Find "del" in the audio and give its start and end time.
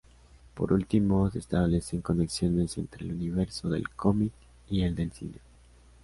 3.69-3.87, 4.95-5.11